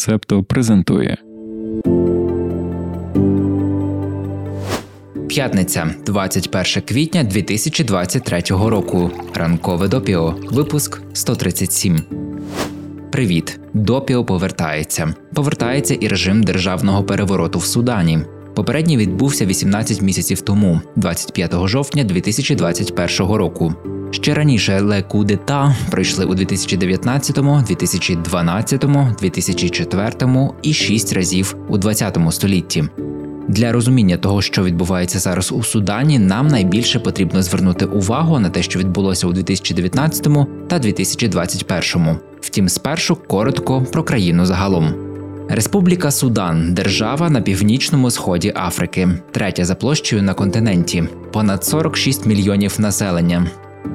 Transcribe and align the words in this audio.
Септо 0.00 0.42
презентує. 0.42 1.16
П'ятниця, 5.28 5.94
21 6.06 6.82
квітня 6.82 7.24
2023 7.24 8.40
року. 8.48 9.10
Ранкове 9.34 9.88
допіо. 9.88 10.34
Випуск 10.50 11.02
137. 11.12 11.98
Привіт. 13.12 13.60
Допіо 13.74 14.24
повертається. 14.24 15.14
Повертається 15.34 15.94
і 15.94 16.08
режим 16.08 16.42
державного 16.42 17.04
перевороту 17.04 17.58
в 17.58 17.64
Судані. 17.64 18.18
Попередній 18.60 18.96
відбувся 18.96 19.46
18 19.46 20.02
місяців 20.02 20.40
тому, 20.40 20.80
25 20.96 21.68
жовтня 21.68 22.04
2021 22.04 23.32
року. 23.32 23.74
Ще 24.10 24.34
раніше 24.34 24.80
Ле 24.80 25.02
Кудета 25.02 25.76
пройшли 25.90 26.24
у 26.24 26.34
2019, 26.34 27.36
2012, 27.66 28.86
2004 29.20 30.50
і 30.62 30.72
шість 30.72 31.12
разів 31.12 31.56
у 31.68 31.78
20 31.78 32.18
столітті. 32.30 32.84
Для 33.48 33.72
розуміння 33.72 34.16
того, 34.16 34.42
що 34.42 34.64
відбувається 34.64 35.18
зараз 35.18 35.52
у 35.52 35.62
Судані, 35.62 36.18
нам 36.18 36.48
найбільше 36.48 37.00
потрібно 37.00 37.42
звернути 37.42 37.84
увагу 37.84 38.38
на 38.38 38.50
те, 38.50 38.62
що 38.62 38.78
відбулося 38.78 39.26
у 39.26 39.32
2019 39.32 40.28
та 40.68 40.78
2021. 40.78 42.16
Втім, 42.40 42.68
спершу 42.68 43.16
коротко 43.16 43.86
про 43.92 44.02
країну 44.02 44.46
загалом. 44.46 45.09
Республіка 45.52 46.10
Судан 46.10 46.74
держава 46.74 47.30
на 47.30 47.40
північному 47.40 48.10
сході 48.10 48.52
Африки, 48.56 49.08
третя 49.30 49.64
за 49.64 49.74
площею 49.74 50.22
на 50.22 50.34
континенті, 50.34 51.04
понад 51.32 51.64
46 51.64 52.26
мільйонів 52.26 52.80
населення. 52.80 53.46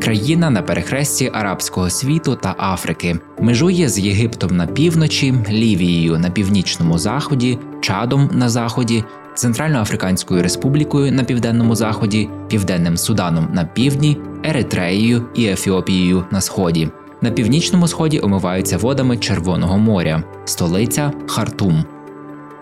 Країна 0.01 0.49
на 0.49 0.61
перехресті 0.61 1.31
арабського 1.33 1.89
світу 1.89 2.35
та 2.35 2.55
Африки 2.59 3.19
межує 3.39 3.89
з 3.89 3.99
Єгиптом 3.99 4.57
на 4.57 4.67
півночі, 4.67 5.33
Лівією 5.49 6.17
на 6.17 6.29
північному 6.29 6.97
заході, 6.97 7.59
Чадом 7.81 8.29
на 8.33 8.49
заході, 8.49 9.03
Центральноафриканською 9.35 10.43
Республікою 10.43 11.12
на 11.12 11.23
південному 11.23 11.75
заході, 11.75 12.29
Південним 12.49 12.97
Суданом 12.97 13.49
на 13.53 13.65
півдні, 13.65 14.17
Еритреєю 14.43 15.25
і 15.35 15.45
Ефіопією 15.45 16.25
на 16.31 16.41
сході. 16.41 16.90
На 17.26 17.31
північному 17.31 17.87
сході 17.87 18.20
омиваються 18.23 18.77
водами 18.77 19.18
Червоного 19.18 19.77
моря, 19.77 20.23
столиця 20.45 21.12
Хартум. 21.27 21.85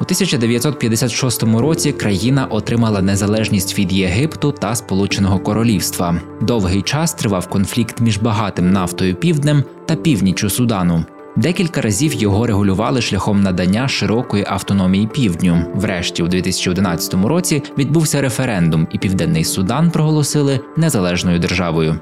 У 0.01 0.03
1956 0.03 1.43
році 1.43 1.91
країна 1.91 2.45
отримала 2.45 3.01
незалежність 3.01 3.79
від 3.79 3.93
Єгипту 3.93 4.51
та 4.51 4.75
Сполученого 4.75 5.39
Королівства. 5.39 6.21
Довгий 6.41 6.81
час 6.81 7.13
тривав 7.13 7.47
конфлікт 7.47 8.01
між 8.01 8.17
багатим 8.17 8.71
нафтою 8.71 9.15
півднем 9.15 9.63
та 9.85 9.95
північчю 9.95 10.49
Судану. 10.49 11.05
Декілька 11.35 11.81
разів 11.81 12.13
його 12.13 12.47
регулювали 12.47 13.01
шляхом 13.01 13.41
надання 13.41 13.87
широкої 13.87 14.45
автономії 14.47 15.07
півдню. 15.07 15.65
Врешті, 15.75 16.23
у 16.23 16.27
2011 16.27 17.13
році, 17.13 17.63
відбувся 17.77 18.21
референдум, 18.21 18.87
і 18.91 18.97
Південний 18.97 19.43
Судан 19.43 19.91
проголосили 19.91 20.59
незалежною 20.77 21.39
державою. 21.39 21.99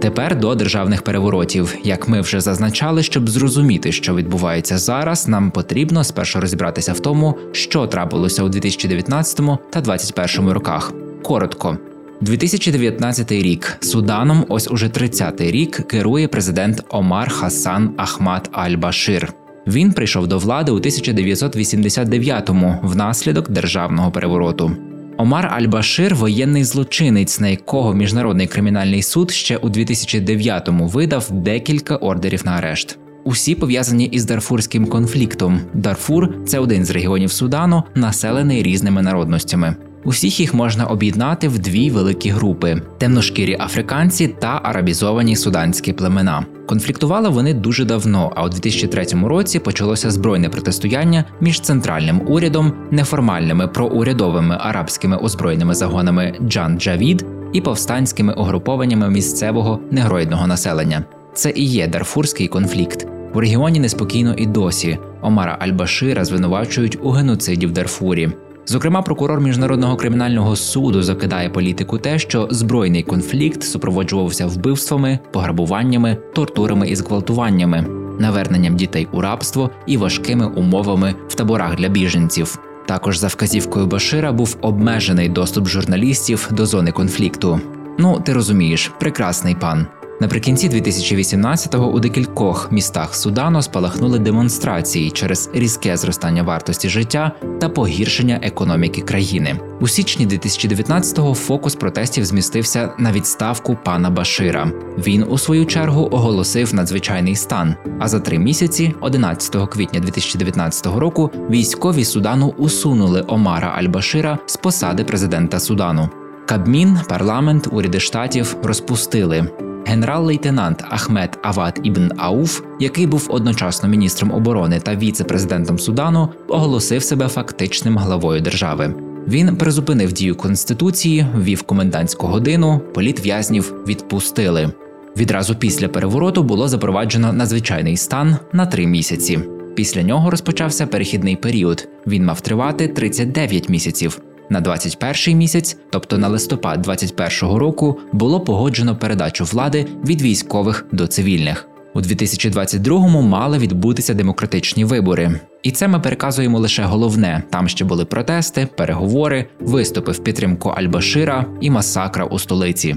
Тепер 0.00 0.38
до 0.38 0.54
державних 0.54 1.02
переворотів, 1.02 1.76
як 1.84 2.08
ми 2.08 2.20
вже 2.20 2.40
зазначали, 2.40 3.02
щоб 3.02 3.28
зрозуміти, 3.28 3.92
що 3.92 4.14
відбувається 4.14 4.78
зараз, 4.78 5.28
нам 5.28 5.50
потрібно 5.50 6.04
спершу 6.04 6.40
розібратися 6.40 6.92
в 6.92 7.00
тому, 7.00 7.38
що 7.52 7.86
трапилося 7.86 8.42
у 8.42 8.48
2019 8.48 9.36
та 9.70 9.80
2021 9.80 10.50
роках. 10.50 10.92
Коротко. 11.22 11.78
2019 12.20 13.32
рік 13.32 13.76
Суданом, 13.80 14.46
ось 14.48 14.70
уже 14.70 14.86
30-й 14.86 15.50
рік, 15.50 15.76
керує 15.76 16.28
президент 16.28 16.84
Омар 16.88 17.30
Хасан 17.30 17.94
Ахмад 17.96 18.50
Аль-Башир. 18.52 19.28
Він 19.66 19.92
прийшов 19.92 20.26
до 20.26 20.38
влади 20.38 20.72
у 20.72 20.78
1989-му 20.78 22.80
внаслідок 22.82 23.50
державного 23.50 24.10
перевороту. 24.10 24.76
Омар 25.16 25.46
Аль-Башир 25.46 26.14
воєнний 26.14 26.64
злочинець, 26.64 27.40
на 27.40 27.48
якого 27.48 27.94
міжнародний 27.94 28.46
кримінальний 28.46 29.02
суд 29.02 29.30
ще 29.30 29.56
у 29.56 29.68
2009-му 29.68 30.86
видав 30.86 31.28
декілька 31.30 31.96
ордерів 31.96 32.42
на 32.46 32.52
арешт. 32.52 32.98
Усі 33.24 33.54
пов'язані 33.54 34.04
із 34.04 34.24
Дарфурським 34.24 34.86
конфліктом. 34.86 35.60
Дарфур 35.74 36.44
це 36.46 36.58
один 36.58 36.84
з 36.84 36.90
регіонів 36.90 37.32
Судану, 37.32 37.82
населений 37.94 38.62
різними 38.62 39.02
народностями. 39.02 39.76
Усіх 40.04 40.40
їх 40.40 40.54
можна 40.54 40.84
об'єднати 40.84 41.48
в 41.48 41.58
дві 41.58 41.90
великі 41.90 42.30
групи: 42.30 42.82
темношкірі 42.98 43.56
африканці 43.60 44.28
та 44.28 44.60
арабізовані 44.62 45.36
суданські 45.36 45.92
племена. 45.92 46.46
Конфліктували 46.66 47.28
вони 47.28 47.54
дуже 47.54 47.84
давно, 47.84 48.32
а 48.36 48.44
у 48.44 48.48
2003 48.48 49.06
році 49.24 49.58
почалося 49.58 50.10
збройне 50.10 50.48
протистояння 50.48 51.24
між 51.40 51.60
центральним 51.60 52.22
урядом, 52.26 52.72
неформальними 52.90 53.68
проурядовими 53.68 54.56
арабськими 54.60 55.16
озброєними 55.16 55.74
загонами 55.74 56.34
Джан 56.48 56.78
Джавід 56.78 57.26
і 57.52 57.60
повстанськими 57.60 58.32
угрупованнями 58.32 59.10
місцевого 59.10 59.80
негроїдного 59.90 60.46
населення. 60.46 61.04
Це 61.34 61.50
і 61.50 61.64
є 61.64 61.88
Дарфурський 61.88 62.48
конфлікт. 62.48 63.06
У 63.34 63.40
регіоні 63.40 63.80
неспокійно 63.80 64.34
і 64.34 64.46
досі. 64.46 64.98
Омара 65.22 65.58
Аль-Башира 65.66 66.24
звинувачують 66.24 66.98
у 67.02 67.10
геноциді 67.10 67.66
в 67.66 67.72
Дарфурі. 67.72 68.32
Зокрема, 68.66 69.02
прокурор 69.02 69.40
міжнародного 69.40 69.96
кримінального 69.96 70.56
суду 70.56 71.02
закидає 71.02 71.50
політику 71.50 71.98
те, 71.98 72.18
що 72.18 72.48
збройний 72.50 73.02
конфлікт 73.02 73.62
супроводжувався 73.62 74.46
вбивствами, 74.46 75.18
пограбуваннями, 75.32 76.16
тортурами 76.34 76.88
і 76.88 76.96
зґвалтуваннями, 76.96 77.86
наверненням 78.18 78.76
дітей 78.76 79.08
у 79.12 79.20
рабство 79.20 79.70
і 79.86 79.96
важкими 79.96 80.46
умовами 80.46 81.14
в 81.28 81.34
таборах 81.34 81.76
для 81.76 81.88
біженців. 81.88 82.58
Також 82.86 83.18
за 83.18 83.26
вказівкою 83.26 83.86
Башира 83.86 84.32
був 84.32 84.56
обмежений 84.60 85.28
доступ 85.28 85.68
журналістів 85.68 86.48
до 86.52 86.66
зони 86.66 86.92
конфлікту. 86.92 87.60
Ну, 87.98 88.20
ти 88.20 88.32
розумієш, 88.32 88.92
прекрасний 89.00 89.54
пан. 89.54 89.86
Наприкінці 90.20 90.68
2018-го 90.68 91.86
у 91.86 92.00
декількох 92.00 92.72
містах 92.72 93.14
Судану 93.14 93.62
спалахнули 93.62 94.18
демонстрації 94.18 95.10
через 95.10 95.50
різке 95.54 95.96
зростання 95.96 96.42
вартості 96.42 96.88
життя 96.88 97.32
та 97.60 97.68
погіршення 97.68 98.40
економіки 98.42 99.00
країни. 99.00 99.60
У 99.80 99.88
січні 99.88 100.26
2019-го 100.26 101.34
фокус 101.34 101.74
протестів 101.74 102.24
змістився 102.24 102.92
на 102.98 103.12
відставку 103.12 103.76
пана 103.84 104.10
Башира. 104.10 104.70
Він 104.98 105.24
у 105.28 105.38
свою 105.38 105.66
чергу 105.66 106.08
оголосив 106.12 106.74
надзвичайний 106.74 107.36
стан. 107.36 107.74
А 107.98 108.08
за 108.08 108.20
три 108.20 108.38
місяці, 108.38 108.94
11 109.00 109.68
квітня 109.68 110.00
2019 110.00 110.86
року, 110.86 111.30
військові 111.50 112.04
Судану 112.04 112.54
усунули 112.58 113.24
Омара 113.28 113.80
Аль-Башира 113.80 114.38
з 114.46 114.56
посади 114.56 115.04
президента 115.04 115.60
Судану. 115.60 116.08
Кабмін, 116.46 116.98
парламент, 117.08 117.68
уряди 117.72 118.00
штатів 118.00 118.56
розпустили. 118.62 119.63
Генерал-лейтенант 119.86 120.84
Ахмед 120.90 121.38
Ават 121.42 121.80
Ібн 121.82 122.12
Ауф, 122.16 122.60
який 122.80 123.06
був 123.06 123.26
одночасно 123.30 123.88
міністром 123.88 124.32
оборони 124.32 124.80
та 124.80 124.96
віце-президентом 124.96 125.78
Судану, 125.78 126.28
оголосив 126.48 127.02
себе 127.02 127.28
фактичним 127.28 127.98
главою 127.98 128.40
держави. 128.40 128.94
Він 129.28 129.56
призупинив 129.56 130.12
дію 130.12 130.36
конституції, 130.36 131.26
ввів 131.36 131.62
комендантську 131.62 132.26
годину, 132.26 132.80
політв'язнів 132.94 133.74
відпустили. 133.88 134.72
Відразу 135.16 135.54
після 135.54 135.88
перевороту 135.88 136.42
було 136.42 136.68
запроваджено 136.68 137.32
надзвичайний 137.32 137.96
стан 137.96 138.36
на 138.52 138.66
три 138.66 138.86
місяці. 138.86 139.40
Після 139.74 140.02
нього 140.02 140.30
розпочався 140.30 140.86
перехідний 140.86 141.36
період. 141.36 141.88
Він 142.06 142.24
мав 142.24 142.40
тривати 142.40 142.88
39 142.88 143.68
місяців. 143.68 144.20
На 144.50 144.60
21-й 144.60 145.34
місяць, 145.34 145.76
тобто 145.90 146.18
на 146.18 146.28
листопад 146.28 146.86
21-го 146.86 147.58
року, 147.58 147.98
було 148.12 148.40
погоджено 148.40 148.96
передачу 148.96 149.44
влади 149.44 149.86
від 150.06 150.22
військових 150.22 150.86
до 150.92 151.06
цивільних. 151.06 151.68
У 151.94 152.00
2022-му 152.00 153.22
мали 153.22 153.58
відбутися 153.58 154.14
демократичні 154.14 154.84
вибори, 154.84 155.40
і 155.62 155.70
це 155.70 155.88
ми 155.88 156.00
переказуємо 156.00 156.58
лише 156.58 156.82
головне: 156.82 157.42
там 157.50 157.68
ще 157.68 157.84
були 157.84 158.04
протести, 158.04 158.68
переговори, 158.76 159.46
виступи 159.60 160.12
в 160.12 160.18
підтримку 160.18 160.68
Аль-Башира 160.68 161.44
і 161.60 161.70
масакра 161.70 162.24
у 162.24 162.38
столиці. 162.38 162.96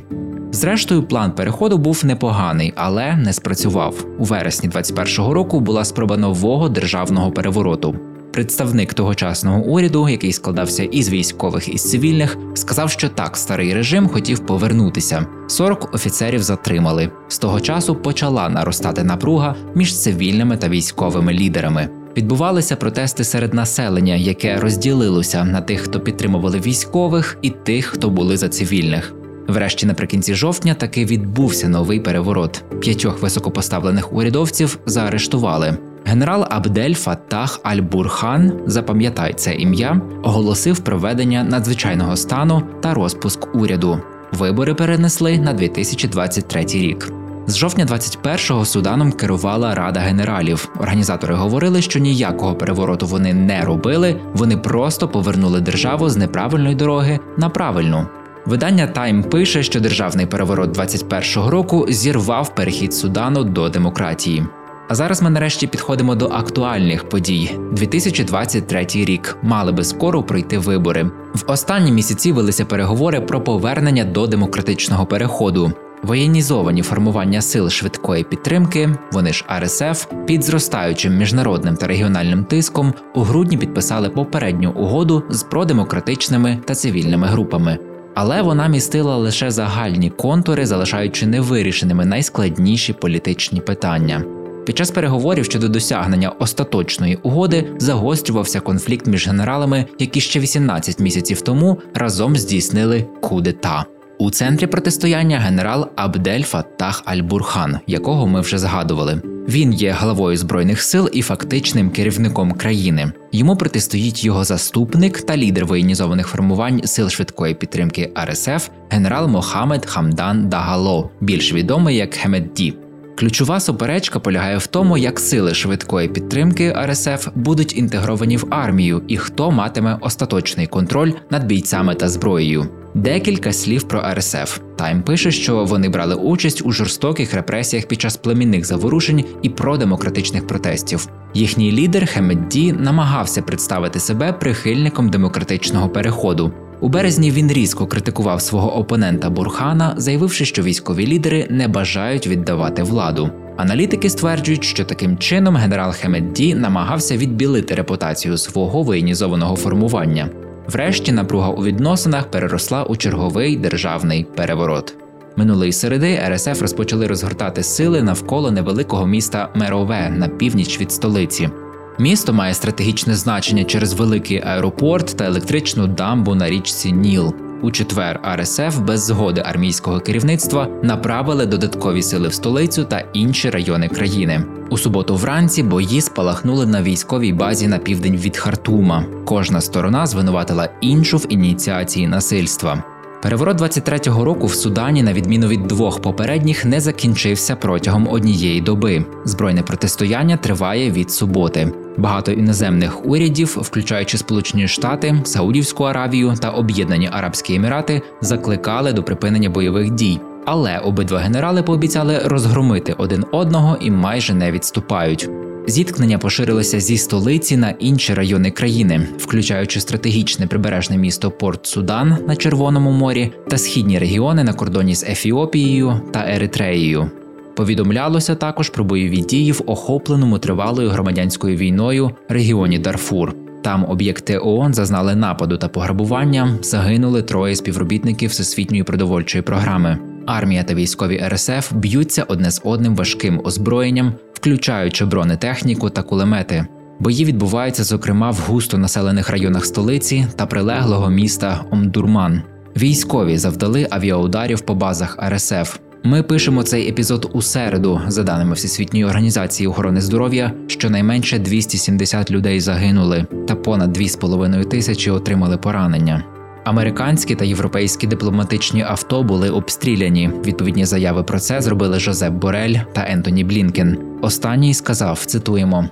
Зрештою, 0.52 1.04
план 1.04 1.32
переходу 1.32 1.78
був 1.78 2.06
непоганий, 2.06 2.74
але 2.76 3.16
не 3.16 3.34
спрацював. 3.34 4.06
У 4.20 4.24
вересні 4.24 4.70
21-го 4.70 5.34
року 5.34 5.60
була 5.60 5.86
спроба 5.86 6.18
нового 6.18 6.70
державного 6.70 7.32
перевороту. 7.32 7.96
Представник 8.38 8.94
тогочасного 8.94 9.60
уряду, 9.60 10.10
який 10.10 10.34
складався 10.34 10.84
із 10.84 11.10
військових 11.10 11.70
і 11.70 11.78
цивільних, 11.78 12.38
сказав, 12.54 12.92
що 12.92 13.10
так 13.10 13.38
старий 13.38 13.74
режим 13.74 14.08
хотів 14.08 14.40
повернутися. 14.40 15.26
40 15.48 15.94
офіцерів 15.96 16.44
затримали. 16.44 17.12
З 17.28 17.38
того 17.38 17.60
часу 17.60 17.96
почала 17.96 18.50
наростати 18.50 19.04
напруга 19.04 19.56
між 19.76 19.98
цивільними 19.98 20.58
та 20.58 20.70
військовими 20.70 21.34
лідерами. 21.34 21.90
Відбувалися 22.18 22.76
протести 22.76 23.24
серед 23.24 23.54
населення, 23.54 24.16
яке 24.16 24.58
розділилося 24.58 25.44
на 25.44 25.62
тих, 25.62 25.82
хто 25.82 26.00
підтримували 26.00 26.60
військових, 26.60 27.38
і 27.42 27.50
тих, 27.50 27.86
хто 27.86 28.10
були 28.10 28.38
за 28.38 28.50
цивільних. 28.50 29.14
Врешті, 29.48 29.86
наприкінці 29.86 30.36
жовтня, 30.36 30.74
таки 30.74 31.06
відбувся 31.06 31.70
новий 31.70 32.00
переворот. 32.00 32.64
П'ятьох 32.80 33.22
високопоставлених 33.22 34.14
урядовців 34.14 34.80
заарештували. 34.86 35.78
Генерал 36.08 36.46
Абдель 36.50 36.94
Фаттах 36.94 37.60
Аль-Бурхан, 37.64 38.52
запам'ятай 38.66 39.34
це 39.34 39.54
ім'я, 39.54 40.02
оголосив 40.24 40.80
проведення 40.80 41.44
надзвичайного 41.44 42.18
стану 42.18 42.64
та 42.82 42.94
розпуск 42.94 43.56
уряду. 43.56 44.00
Вибори 44.32 44.74
перенесли 44.74 45.38
на 45.38 45.54
2023 45.54 46.66
рік. 46.66 47.12
З 47.48 47.58
жовтня 47.58 47.86
21-го 47.86 48.66
Суданом 48.66 49.12
керувала 49.12 49.76
Рада 49.76 50.00
генералів. 50.00 50.70
Організатори 50.80 51.36
говорили, 51.36 51.82
що 51.82 52.00
ніякого 52.00 52.56
перевороту 52.56 53.06
вони 53.06 53.34
не 53.34 53.62
робили, 53.66 54.22
вони 54.34 54.58
просто 54.58 55.08
повернули 55.08 55.62
державу 55.62 56.10
з 56.10 56.18
неправильної 56.18 56.76
дороги 56.76 57.20
на 57.38 57.50
правильну. 57.50 58.08
Видання 58.46 58.88
Тайм 58.88 59.24
пише, 59.24 59.64
що 59.64 59.80
державний 59.80 60.26
переворот 60.26 60.78
21-го 60.78 61.50
року 61.50 61.86
зірвав 61.90 62.56
перехід 62.56 62.94
Судану 62.94 63.44
до 63.44 63.70
демократії. 63.70 64.46
А 64.88 64.96
зараз 64.96 65.22
ми 65.22 65.30
нарешті 65.30 65.68
підходимо 65.68 66.16
до 66.16 66.28
актуальних 66.28 67.10
подій. 67.10 67.60
2023 67.72 68.88
рік 68.94 69.38
мали 69.44 69.72
би 69.72 69.84
скоро 69.84 70.24
пройти 70.24 70.58
вибори. 70.58 71.12
В 71.34 71.52
останні 71.52 71.92
місяці 71.92 72.32
велися 72.32 72.66
переговори 72.66 73.22
про 73.22 73.42
повернення 73.42 74.04
до 74.04 74.28
демократичного 74.28 75.06
переходу. 75.06 75.72
Воєнізовані 76.04 76.82
формування 76.82 77.42
сил 77.42 77.70
швидкої 77.70 78.24
підтримки, 78.24 78.90
вони 79.12 79.34
ж 79.34 79.46
РСФ, 79.60 80.06
під 80.26 80.44
зростаючим 80.44 81.18
міжнародним 81.18 81.76
та 81.76 81.88
регіональним 81.88 82.46
тиском 82.46 82.94
у 83.16 83.22
грудні 83.22 83.58
підписали 83.58 84.10
попередню 84.10 84.72
угоду 84.72 85.24
з 85.30 85.44
продемократичними 85.44 86.60
та 86.66 86.76
цивільними 86.76 87.28
групами. 87.28 87.78
Але 88.16 88.42
вона 88.42 88.68
містила 88.68 89.18
лише 89.18 89.52
загальні 89.52 90.10
контури, 90.10 90.66
залишаючи 90.66 91.28
невирішеними 91.28 92.06
найскладніші 92.06 92.94
політичні 92.94 93.62
питання. 93.62 94.37
Під 94.68 94.78
час 94.78 94.92
переговорів 94.92 95.46
щодо 95.46 95.68
досягнення 95.68 96.30
остаточної 96.30 97.20
угоди 97.24 97.70
загострювався 97.78 98.60
конфлікт 98.60 99.08
між 99.08 99.28
генералами, 99.28 99.86
які 100.00 100.22
ще 100.22 100.40
18 100.40 101.00
місяців 101.00 101.42
тому 101.42 101.78
разом 101.94 102.36
здійснили 102.36 103.06
кудета. 103.22 103.86
У 104.18 104.32
центрі 104.32 104.68
протистояння 104.68 105.40
генерал 105.40 105.88
Абдель 105.96 106.42
Фаттах 106.42 107.04
Аль-Бурхан, 107.06 107.80
якого 107.88 108.28
ми 108.28 108.42
вже 108.42 108.58
згадували. 108.58 109.22
Він 109.48 109.74
є 109.74 109.92
главою 109.92 110.38
збройних 110.38 110.82
сил 110.82 111.10
і 111.14 111.22
фактичним 111.22 111.90
керівником 111.90 112.52
країни. 112.52 113.12
Йому 113.32 113.56
протистоїть 113.56 114.24
його 114.24 114.44
заступник 114.44 115.22
та 115.22 115.38
лідер 115.38 115.66
воєнізованих 115.66 116.28
формувань 116.28 116.82
сил 116.86 117.10
швидкої 117.10 117.54
підтримки 117.54 118.12
РСФ 118.26 118.70
генерал 118.90 119.28
Мохамед 119.28 119.86
Хамдан 119.86 120.50
Дагало, 120.50 121.10
більш 121.22 121.54
відомий 121.54 121.98
як 121.98 122.14
Хемедді. 122.14 122.74
Ключова 123.18 123.60
суперечка 123.60 124.20
полягає 124.20 124.58
в 124.58 124.68
тому, 124.68 124.98
як 124.98 125.20
сили 125.20 125.54
швидкої 125.54 126.08
підтримки 126.08 126.76
РСФ 126.86 127.28
будуть 127.36 127.78
інтегровані 127.78 128.38
в 128.38 128.48
армію 128.50 129.02
і 129.08 129.18
хто 129.18 129.52
матиме 129.52 129.98
остаточний 130.02 130.68
контроль 130.68 131.12
над 131.30 131.46
бійцями 131.46 131.96
та 131.96 132.10
зброєю. 132.10 132.68
Декілька 132.94 133.54
слів 133.54 133.84
про 133.84 134.04
РСФ. 134.14 134.60
Тайм 134.76 135.04
пише, 135.04 135.32
що 135.32 135.66
вони 135.66 135.90
брали 135.90 136.16
участь 136.16 136.62
у 136.66 136.72
жорстоких 136.72 137.34
репресіях 137.34 137.86
під 137.86 138.02
час 138.02 138.18
племінних 138.18 138.66
заворушень 138.66 139.26
і 139.42 139.50
продемократичних 139.50 140.48
протестів. 140.48 141.08
Їхній 141.34 141.72
лідер 141.72 142.08
Хемедді 142.08 142.74
намагався 142.74 143.42
представити 143.42 144.00
себе 144.00 144.34
прихильником 144.34 145.10
демократичного 145.10 145.90
переходу. 145.90 146.54
У 146.82 146.90
березні 146.90 147.32
він 147.32 147.52
різко 147.52 147.88
критикував 147.88 148.42
свого 148.42 148.78
опонента 148.78 149.30
Бурхана, 149.30 149.94
заявивши, 149.98 150.46
що 150.46 150.64
військові 150.64 151.08
лідери 151.08 151.48
не 151.50 151.68
бажають 151.68 152.28
віддавати 152.28 152.84
владу. 152.84 153.30
Аналітики 153.58 154.10
стверджують, 154.10 154.64
що 154.64 154.86
таким 154.86 155.18
чином 155.18 155.56
генерал 155.56 155.94
Хемедді 155.94 156.56
намагався 156.56 157.18
відбілити 157.18 157.76
репутацію 157.76 158.38
свого 158.38 158.84
воєнізованого 158.84 159.56
формування. 159.56 160.30
Врешті 160.68 161.12
напруга 161.12 161.50
у 161.50 161.64
відносинах 161.64 162.32
переросла 162.32 162.84
у 162.84 162.96
черговий 162.96 163.58
державний 163.58 164.24
переворот. 164.36 164.96
Минулої 165.36 165.72
середи 165.72 166.20
РСФ 166.30 166.62
розпочали 166.62 167.08
розгортати 167.08 167.64
сили 167.64 168.04
навколо 168.04 168.52
невеликого 168.52 169.08
міста 169.08 169.50
Мерове 169.56 170.10
на 170.10 170.28
північ 170.28 170.82
від 170.82 170.92
столиці. 170.92 171.50
Місто 172.00 172.34
має 172.34 172.54
стратегічне 172.54 173.16
значення 173.16 173.64
через 173.64 173.94
великий 173.94 174.42
аеропорт 174.46 175.18
та 175.18 175.26
електричну 175.26 175.88
дамбу 175.88 176.36
на 176.36 176.50
річці 176.50 176.92
Ніл. 176.92 177.34
У 177.62 177.72
четвер 177.72 178.20
РСФ 178.36 178.80
без 178.80 179.06
згоди 179.06 179.44
армійського 179.46 180.00
керівництва 180.00 180.68
направили 180.84 181.46
додаткові 181.46 182.02
сили 182.02 182.28
в 182.28 182.34
столицю 182.34 182.84
та 182.84 183.04
інші 183.14 183.50
райони 183.50 183.88
країни. 183.88 184.44
У 184.70 184.78
суботу 184.78 185.16
вранці 185.16 185.64
бої 185.64 186.02
спалахнули 186.02 186.66
на 186.66 186.82
військовій 186.82 187.34
базі 187.34 187.68
на 187.68 187.78
південь 187.78 188.18
від 188.18 188.38
Хартума. 188.38 189.06
Кожна 189.26 189.62
сторона 189.62 190.08
звинуватила 190.08 190.70
іншу 190.82 191.18
в 191.18 191.26
ініціації 191.30 192.08
насильства. 192.08 192.84
Переворот 193.22 193.62
23-го 193.62 194.26
року 194.26 194.48
в 194.48 194.54
Судані, 194.54 195.04
на 195.04 195.14
відміну 195.14 195.48
від 195.48 195.68
двох 195.68 196.02
попередніх, 196.02 196.66
не 196.66 196.82
закінчився 196.82 197.56
протягом 197.56 198.08
однієї 198.08 198.62
доби. 198.62 199.06
Збройне 199.26 199.64
протистояння 199.64 200.38
триває 200.38 200.92
від 200.92 201.12
суботи. 201.12 201.74
Багато 201.98 202.32
іноземних 202.32 203.06
урядів, 203.06 203.58
включаючи 203.62 204.18
Сполучені 204.18 204.68
Штати, 204.68 205.22
Саудівську 205.24 205.84
Аравію 205.84 206.34
та 206.42 206.50
Об'єднані 206.50 207.10
Арабські 207.12 207.56
Емірати, 207.56 208.02
закликали 208.22 208.94
до 208.94 209.04
припинення 209.04 209.50
бойових 209.50 209.92
дій. 209.92 210.20
Але 210.46 210.78
обидва 210.80 211.20
генерали 211.20 211.64
пообіцяли 211.64 212.20
розгромити 212.26 212.94
один 212.98 213.26
одного 213.32 213.78
і 213.82 213.92
майже 213.92 214.34
не 214.34 214.52
відступають. 214.52 215.30
Зіткнення 215.68 216.18
поширилися 216.18 216.80
зі 216.80 216.98
столиці 216.98 217.58
на 217.58 217.70
інші 217.70 218.14
райони 218.14 218.52
країни, 218.52 219.08
включаючи 219.18 219.80
стратегічне 219.80 220.48
прибережне 220.48 220.98
місто 220.98 221.32
Порт 221.32 221.66
Судан 221.66 222.18
на 222.28 222.36
Червоному 222.36 222.92
морі 222.92 223.32
та 223.48 223.58
східні 223.58 224.00
регіони 224.00 224.44
на 224.44 224.54
кордоні 224.54 224.96
з 224.96 225.04
Ефіопією 225.04 226.02
та 226.12 226.26
Еритреєю. 226.28 227.12
Повідомлялося 227.58 228.36
також 228.36 228.70
про 228.70 228.84
бойові 228.84 229.18
дії 229.18 229.52
в 229.52 229.62
охопленому 229.66 230.40
тривалою 230.40 230.90
громадянською 230.90 231.58
війною 231.58 232.12
регіоні 232.30 232.80
Дарфур. 232.80 233.36
Там 233.62 233.86
об'єкти 233.90 234.38
ООН 234.38 234.74
зазнали 234.74 235.16
нападу 235.16 235.58
та 235.58 235.68
пограбування, 235.68 236.58
загинули 236.62 237.22
троє 237.22 237.56
співробітників 237.56 238.30
всесвітньої 238.30 238.84
продовольчої 238.84 239.42
програми. 239.42 239.98
Армія 240.26 240.64
та 240.64 240.74
військові 240.74 241.24
РСФ 241.28 241.74
б'ються 241.74 242.24
одне 242.24 242.52
з 242.52 242.62
одним 242.64 242.96
важким 242.96 243.42
озброєнням, 243.44 244.14
включаючи 244.34 245.06
бронетехніку 245.06 245.90
та 245.90 246.04
кулемети. 246.04 246.66
Бої 247.00 247.26
відбуваються, 247.26 247.84
зокрема, 247.84 248.32
в 248.32 248.40
густо 248.48 248.78
населених 248.78 249.30
районах 249.30 249.66
столиці 249.66 250.28
та 250.36 250.46
прилеглого 250.46 251.10
міста 251.10 251.64
Омдурман. 251.72 252.42
Військові 252.78 253.38
завдали 253.38 253.88
авіаударів 253.90 254.62
по 254.62 254.76
базах 254.76 255.18
РСФ. 255.30 255.78
Ми 256.04 256.24
пишемо 256.24 256.64
цей 256.64 256.90
епізод 256.90 257.30
у 257.34 257.42
середу, 257.42 258.02
за 258.08 258.24
даними 258.24 258.54
Всесвітньої 258.54 259.06
організації 259.06 259.68
охорони 259.68 260.02
здоров'я, 260.02 260.52
щонайменше 260.68 261.40
270 261.40 262.32
людей 262.32 262.60
загинули, 262.60 263.26
та 263.48 263.56
понад 263.56 263.98
2,5 263.98 264.66
тисячі 264.66 265.12
отримали 265.12 265.58
поранення. 265.58 266.24
Американські 266.66 267.36
та 267.36 267.46
європейські 267.46 268.08
дипломатичні 268.08 268.82
авто 268.82 269.24
були 269.24 269.50
обстріляні. 269.50 270.30
Відповідні 270.46 270.86
заяви 270.86 271.24
про 271.24 271.40
це 271.40 271.62
зробили 271.62 272.00
Жозеп 272.00 272.34
Борель 272.34 272.76
та 272.94 273.06
Ентоні 273.10 273.44
Блінкен. 273.44 273.98
Останній 274.22 274.74
сказав: 274.74 275.26
цитуємо. 275.26 275.90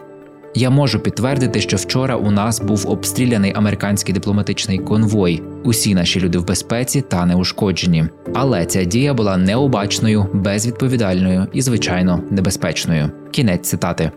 Я 0.58 0.70
можу 0.70 1.00
підтвердити, 1.00 1.62
що 1.62 1.78
вчора 1.78 2.16
у 2.16 2.32
нас 2.32 2.62
був 2.62 2.90
обстріляний 2.90 3.54
американський 3.56 4.14
дипломатичний 4.14 4.80
конвой. 4.80 5.44
Усі 5.64 5.96
наші 5.96 6.20
люди 6.20 6.38
в 6.38 6.46
безпеці 6.46 7.02
та 7.02 7.26
неушкоджені. 7.26 8.06
Але 8.34 8.66
ця 8.66 8.84
дія 8.84 9.14
була 9.14 9.38
необачною, 9.38 10.28
безвідповідальною 10.34 11.48
і, 11.54 11.62
звичайно, 11.62 12.24
небезпечною. 12.30 13.12
Кінець 13.32 13.70
цитати. 13.70 14.12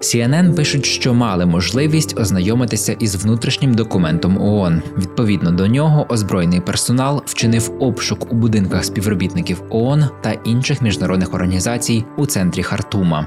CNN 0.00 0.54
пишуть, 0.54 0.86
що 0.86 1.14
мали 1.14 1.46
можливість 1.46 2.20
ознайомитися 2.20 2.92
із 2.92 3.24
внутрішнім 3.24 3.74
документом 3.74 4.42
ООН. 4.42 4.82
Відповідно 4.98 5.50
до 5.50 5.66
нього, 5.66 6.06
озброєний 6.08 6.60
персонал 6.60 7.22
вчинив 7.26 7.72
обшук 7.80 8.32
у 8.32 8.36
будинках 8.36 8.84
співробітників 8.84 9.62
ООН 9.70 10.04
та 10.20 10.32
інших 10.32 10.82
міжнародних 10.82 11.34
організацій 11.34 12.04
у 12.16 12.26
центрі 12.26 12.62
Хартума. 12.62 13.26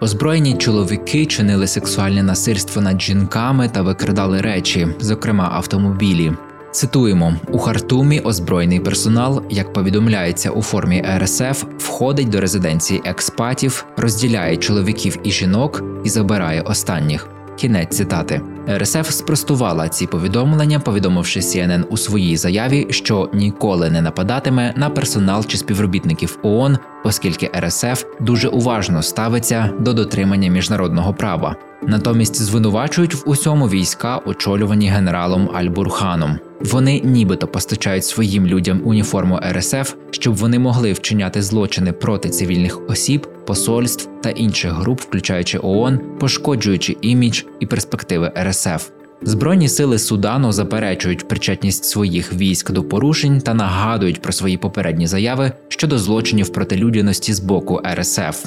Озброєні 0.00 0.54
чоловіки 0.54 1.26
чинили 1.26 1.66
сексуальне 1.66 2.22
насильство 2.22 2.82
над 2.82 3.02
жінками 3.02 3.68
та 3.68 3.82
викрадали 3.82 4.40
речі, 4.40 4.88
зокрема 5.00 5.50
автомобілі. 5.52 6.32
Цитуємо 6.70 7.34
у 7.52 7.58
Хартумі 7.58 8.20
озброєний 8.20 8.80
персонал, 8.80 9.42
як 9.50 9.72
повідомляється 9.72 10.50
у 10.50 10.62
формі 10.62 11.04
РСФ, 11.18 11.64
входить 11.78 12.28
до 12.28 12.40
резиденції 12.40 13.02
експатів, 13.04 13.86
розділяє 13.96 14.56
чоловіків 14.56 15.18
і 15.24 15.30
жінок 15.30 15.82
і 16.04 16.08
забирає 16.08 16.60
останніх. 16.60 17.28
Кінець 17.56 17.96
цитати. 17.96 18.53
РСФ 18.70 19.10
спростувала 19.10 19.88
ці 19.88 20.06
повідомлення, 20.06 20.80
повідомивши 20.80 21.40
CNN 21.40 21.82
у 21.82 21.96
своїй 21.96 22.36
заяві, 22.36 22.86
що 22.90 23.30
ніколи 23.32 23.90
не 23.90 24.02
нападатиме 24.02 24.74
на 24.76 24.90
персонал 24.90 25.46
чи 25.46 25.56
співробітників 25.56 26.38
ООН, 26.42 26.78
оскільки 27.04 27.50
РСФ 27.58 28.04
дуже 28.20 28.48
уважно 28.48 29.02
ставиться 29.02 29.70
до 29.80 29.92
дотримання 29.92 30.50
міжнародного 30.50 31.14
права. 31.14 31.56
Натомість 31.82 32.42
звинувачують 32.42 33.14
в 33.14 33.22
усьому 33.26 33.68
війська, 33.68 34.20
очолювані 34.26 34.88
генералом 34.88 35.48
Аль-Бурханом. 35.48 36.38
Вони 36.64 37.00
нібито 37.00 37.46
постачають 37.46 38.04
своїм 38.04 38.46
людям 38.46 38.80
уніформу 38.84 39.40
РСФ, 39.52 39.94
щоб 40.10 40.34
вони 40.34 40.58
могли 40.58 40.92
вчиняти 40.92 41.42
злочини 41.42 41.92
проти 41.92 42.28
цивільних 42.28 42.90
осіб, 42.90 43.26
посольств 43.46 44.08
та 44.22 44.30
інших 44.30 44.72
груп, 44.72 45.00
включаючи 45.00 45.58
ООН, 45.62 46.00
пошкоджуючи 46.20 46.96
імідж 47.00 47.42
і 47.60 47.66
перспективи 47.66 48.32
РСФ. 48.42 48.90
Збройні 49.22 49.68
сили 49.68 49.98
Судану 49.98 50.52
заперечують 50.52 51.28
причетність 51.28 51.84
своїх 51.84 52.32
військ 52.32 52.70
до 52.70 52.84
порушень 52.84 53.40
та 53.40 53.54
нагадують 53.54 54.22
про 54.22 54.32
свої 54.32 54.56
попередні 54.56 55.06
заяви 55.06 55.52
щодо 55.68 55.98
злочинів 55.98 56.48
проти 56.48 56.76
людяності 56.76 57.32
з 57.32 57.40
боку 57.40 57.80
РСФ. 57.94 58.46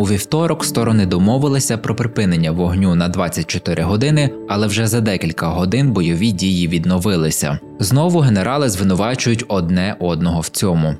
У 0.00 0.04
вівторок 0.04 0.64
сторони 0.64 1.06
домовилися 1.06 1.78
про 1.78 1.94
припинення 1.94 2.50
вогню 2.50 2.94
на 2.94 3.08
24 3.08 3.82
години, 3.82 4.30
але 4.48 4.66
вже 4.66 4.86
за 4.86 5.00
декілька 5.00 5.46
годин 5.46 5.92
бойові 5.92 6.32
дії 6.32 6.68
відновилися. 6.68 7.58
Знову 7.78 8.18
генерали 8.18 8.68
звинувачують 8.68 9.44
одне 9.48 9.96
одного 9.98 10.40
в 10.40 10.48
цьому. 10.48 10.94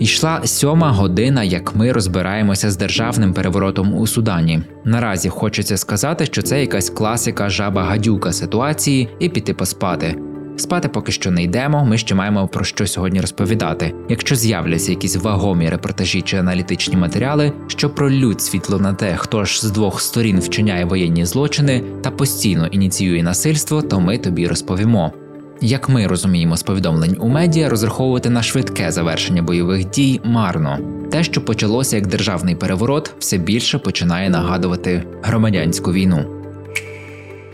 Йшла 0.00 0.40
сьома 0.44 0.90
година, 0.90 1.42
як 1.42 1.76
ми 1.76 1.92
розбираємося 1.92 2.70
з 2.70 2.76
державним 2.76 3.34
переворотом 3.34 3.94
у 3.94 4.06
Судані. 4.06 4.60
Наразі 4.84 5.28
хочеться 5.28 5.76
сказати, 5.76 6.26
що 6.26 6.42
це 6.42 6.60
якась 6.60 6.90
класика 6.90 7.48
жаба 7.48 7.82
гадюка 7.82 8.32
ситуації 8.32 9.08
і 9.20 9.28
піти 9.28 9.54
поспати. 9.54 10.27
Спати 10.58 10.88
поки 10.88 11.12
що 11.12 11.30
не 11.30 11.42
йдемо. 11.42 11.84
Ми 11.84 11.98
ще 11.98 12.14
маємо 12.14 12.48
про 12.48 12.64
що 12.64 12.86
сьогодні 12.86 13.20
розповідати. 13.20 13.94
Якщо 14.08 14.36
з'являться 14.36 14.90
якісь 14.90 15.16
вагомі 15.16 15.68
репортажі 15.68 16.22
чи 16.22 16.36
аналітичні 16.36 16.96
матеріали, 16.96 17.52
що 17.66 17.90
пролють 17.90 18.40
світло 18.40 18.78
на 18.78 18.94
те, 18.94 19.16
хто 19.16 19.44
ж 19.44 19.66
з 19.66 19.70
двох 19.70 20.00
сторін 20.00 20.40
вчиняє 20.40 20.84
воєнні 20.84 21.24
злочини 21.24 21.84
та 22.02 22.10
постійно 22.10 22.66
ініціює 22.66 23.22
насильство, 23.22 23.82
то 23.82 24.00
ми 24.00 24.18
тобі 24.18 24.46
розповімо. 24.46 25.12
Як 25.60 25.88
ми 25.88 26.06
розуміємо 26.06 26.56
з 26.56 26.62
повідомлень 26.62 27.16
у 27.20 27.28
медіа, 27.28 27.68
розраховувати 27.68 28.30
на 28.30 28.42
швидке 28.42 28.90
завершення 28.90 29.42
бойових 29.42 29.90
дій 29.90 30.20
марно. 30.24 30.78
Те, 31.10 31.24
що 31.24 31.44
почалося 31.44 31.96
як 31.96 32.06
державний 32.06 32.54
переворот, 32.54 33.14
все 33.18 33.38
більше 33.38 33.78
починає 33.78 34.30
нагадувати 34.30 35.02
громадянську 35.22 35.92
війну. 35.92 36.37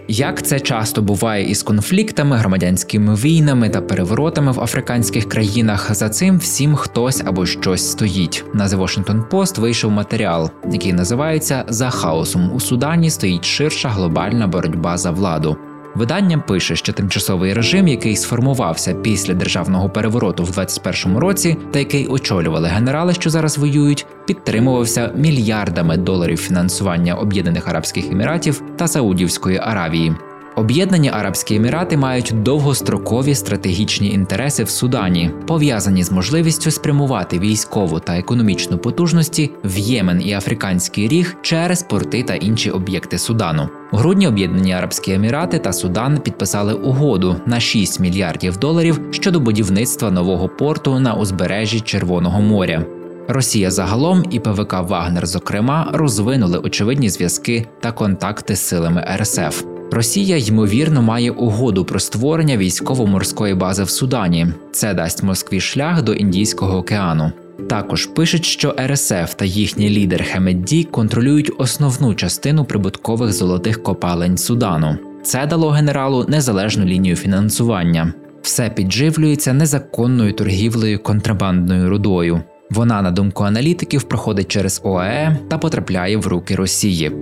Як 0.09 0.43
це 0.43 0.61
часто 0.61 1.03
буває 1.03 1.51
із 1.51 1.63
конфліктами, 1.63 2.37
громадянськими 2.37 3.15
війнами 3.15 3.69
та 3.69 3.81
переворотами 3.81 4.53
в 4.53 4.61
африканських 4.61 5.29
країнах, 5.29 5.95
за 5.95 6.09
цим 6.09 6.39
всім 6.39 6.75
хтось 6.75 7.23
або 7.27 7.47
щось 7.47 7.91
стоїть. 7.91 8.45
На 8.55 8.67
The 8.67 8.79
Washington 8.79 9.29
Post 9.29 9.61
вийшов 9.61 9.91
матеріал, 9.91 10.51
який 10.73 10.93
називається 10.93 11.65
За 11.69 11.91
хаосом 11.91 12.53
у 12.55 12.61
Судані 12.61 13.11
стоїть 13.11 13.45
ширша 13.45 13.89
глобальна 13.89 14.47
боротьба 14.47 14.97
за 14.97 15.11
владу. 15.11 15.57
Видання 15.95 16.39
пише, 16.39 16.77
що 16.77 16.93
тимчасовий 16.93 17.53
режим, 17.53 17.89
який 17.89 18.17
сформувався 18.17 18.95
після 18.95 19.35
державного 19.35 19.89
перевороту 19.89 20.45
в 20.45 20.51
21-му 20.51 21.21
році, 21.21 21.57
та 21.71 21.79
який 21.79 22.07
очолювали 22.07 22.69
генерали, 22.69 23.15
що 23.15 23.31
зараз 23.31 23.59
воюють, 23.59 24.07
підтримувався 24.27 25.13
мільярдами 25.17 25.97
доларів 25.97 26.39
фінансування 26.39 27.15
Об'єднаних 27.15 27.69
Арабських 27.69 28.13
Еміратів 28.13 28.63
та 28.77 28.89
Саудівської 28.89 29.59
Аравії. 29.63 30.13
Об'єднані 30.57 31.11
Арабські 31.11 31.55
Емірати 31.57 31.97
мають 31.97 32.33
довгострокові 32.43 33.35
стратегічні 33.35 34.11
інтереси 34.11 34.65
в 34.65 34.71
Судані, 34.71 35.31
пов'язані 35.47 36.05
з 36.05 36.13
можливістю 36.13 36.71
спрямувати 36.71 37.39
військову 37.39 38.01
та 38.01 38.19
економічну 38.19 38.79
потужності 38.79 39.51
в 39.65 39.79
Ємен 39.79 40.23
і 40.23 40.33
Африканський 40.33 41.09
Ріг 41.09 41.37
через 41.43 41.83
порти 41.83 42.23
та 42.23 42.35
інші 42.35 42.71
об'єкти 42.71 43.19
Судану. 43.19 43.69
У 43.93 43.97
грудні 43.97 44.29
Об'єднані 44.29 44.73
Арабські 44.73 45.13
Емірати 45.13 45.59
та 45.59 45.73
Судан 45.73 46.19
підписали 46.19 46.75
угоду 46.75 47.37
на 47.47 47.61
6 47.61 48.01
мільярдів 48.01 48.57
доларів 48.57 49.01
щодо 49.11 49.41
будівництва 49.41 50.11
нового 50.11 50.49
порту 50.49 51.01
на 51.01 51.15
узбережжі 51.15 51.81
Червоного 51.81 52.41
моря. 52.41 52.85
Росія 53.29 53.71
загалом 53.71 54.25
і 54.31 54.41
ПВК 54.41 54.73
Вагнер, 54.73 55.27
зокрема, 55.27 55.91
розвинули 55.93 56.59
очевидні 56.59 57.11
зв'язки 57.11 57.67
та 57.81 57.93
контакти 57.93 58.57
з 58.57 58.61
силами 58.61 59.07
РСФ. 59.17 59.65
Росія 59.93 60.37
ймовірно 60.37 61.03
має 61.03 61.31
угоду 61.31 61.85
про 61.85 62.01
створення 62.01 62.57
військово-морської 62.57 63.55
бази 63.55 63.83
в 63.83 63.91
Судані. 63.91 64.47
Це 64.73 64.95
дасть 64.95 65.23
Москві 65.23 65.61
шлях 65.61 66.03
до 66.03 66.15
Індійського 66.15 66.79
океану. 66.79 67.33
Також 67.69 68.07
пишуть, 68.07 68.45
що 68.45 68.77
РСФ 68.87 69.35
та 69.37 69.45
їхній 69.45 69.91
лідер 69.91 70.25
Хемедді 70.33 70.85
контролюють 70.85 71.53
основну 71.59 72.15
частину 72.15 72.65
прибуткових 72.65 73.33
золотих 73.33 73.83
копалень 73.83 74.37
Судану. 74.37 74.97
Це 75.23 75.47
дало 75.47 75.71
генералу 75.71 76.25
незалежну 76.29 76.85
лінію 76.85 77.17
фінансування. 77.17 78.13
Все 78.43 78.71
підживлюється 78.71 79.53
незаконною 79.53 80.33
торгівлею 80.33 80.99
контрабандною 80.99 81.91
рудою. 81.91 82.41
Вона, 82.75 83.03
на 83.03 83.11
думку 83.11 83.45
аналітиків, 83.45 84.03
проходить 84.03 84.49
через 84.49 84.81
ОАЕ 84.85 85.39
та 85.49 85.59
потрапляє 85.59 86.17
в 86.17 86.27
руки 86.27 86.55
Росії. 86.55 87.13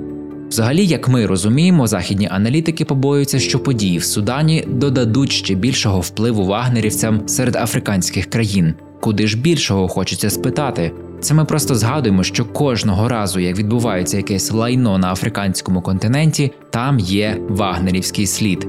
Взагалі, 0.48 0.86
як 0.86 1.08
ми 1.08 1.26
розуміємо, 1.26 1.86
західні 1.86 2.28
аналітики 2.30 2.84
побоюються, 2.84 3.38
що 3.38 3.58
події 3.58 3.98
в 3.98 4.04
Судані 4.04 4.64
додадуть 4.68 5.32
ще 5.32 5.54
більшого 5.54 6.00
впливу 6.00 6.44
вагнерівцям 6.44 7.28
серед 7.28 7.56
африканських 7.56 8.26
країн. 8.26 8.74
Куди 9.00 9.26
ж 9.26 9.38
більшого 9.38 9.88
хочеться 9.88 10.30
спитати? 10.30 10.92
Це 11.20 11.34
ми 11.34 11.44
просто 11.44 11.74
згадуємо, 11.74 12.22
що 12.22 12.44
кожного 12.44 13.08
разу, 13.08 13.40
як 13.40 13.58
відбувається 13.58 14.16
якесь 14.16 14.52
лайно 14.52 14.98
на 14.98 15.12
африканському 15.12 15.80
континенті, 15.82 16.52
там 16.70 16.98
є 16.98 17.38
вагнерівський 17.48 18.26
слід. 18.26 18.68